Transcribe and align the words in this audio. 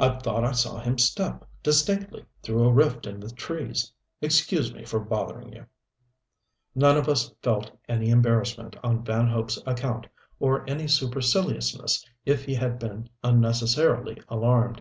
I 0.00 0.16
thought 0.18 0.44
I 0.44 0.52
saw 0.52 0.80
him 0.80 0.96
step, 0.96 1.44
distinctly, 1.62 2.24
through 2.42 2.64
a 2.66 2.72
rift 2.72 3.06
in 3.06 3.20
the 3.20 3.28
trees. 3.30 3.92
Excuse 4.22 4.72
me 4.72 4.86
for 4.86 4.98
bothering 4.98 5.52
you." 5.52 5.66
None 6.74 6.96
of 6.96 7.06
us 7.06 7.34
felt 7.42 7.70
any 7.86 8.08
embarrassment 8.08 8.76
on 8.82 9.04
Van 9.04 9.28
Hope's 9.28 9.58
account, 9.66 10.06
or 10.40 10.64
any 10.66 10.88
superciliousness 10.88 12.02
if 12.24 12.46
he 12.46 12.54
had 12.54 12.78
been 12.78 13.10
unnecessarily 13.22 14.22
alarmed. 14.30 14.80